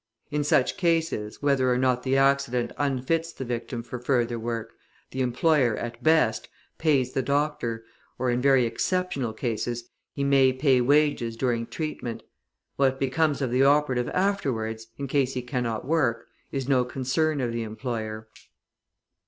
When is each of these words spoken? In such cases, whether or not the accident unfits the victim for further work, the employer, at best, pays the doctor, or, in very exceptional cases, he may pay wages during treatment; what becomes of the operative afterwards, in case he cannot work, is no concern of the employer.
In 0.31 0.43
such 0.43 0.77
cases, 0.77 1.43
whether 1.43 1.71
or 1.71 1.77
not 1.77 2.01
the 2.01 2.17
accident 2.17 2.71
unfits 2.79 3.31
the 3.31 3.45
victim 3.45 3.83
for 3.83 3.99
further 3.99 4.39
work, 4.39 4.73
the 5.11 5.21
employer, 5.21 5.75
at 5.77 6.01
best, 6.01 6.49
pays 6.79 7.13
the 7.13 7.21
doctor, 7.21 7.85
or, 8.17 8.31
in 8.31 8.41
very 8.41 8.65
exceptional 8.65 9.31
cases, 9.31 9.91
he 10.11 10.23
may 10.23 10.53
pay 10.53 10.81
wages 10.81 11.37
during 11.37 11.67
treatment; 11.67 12.23
what 12.77 12.99
becomes 12.99 13.43
of 13.43 13.51
the 13.51 13.61
operative 13.63 14.09
afterwards, 14.09 14.87
in 14.97 15.07
case 15.07 15.35
he 15.35 15.43
cannot 15.43 15.85
work, 15.85 16.25
is 16.51 16.67
no 16.67 16.83
concern 16.83 17.39
of 17.39 17.51
the 17.51 17.61
employer. 17.61 18.27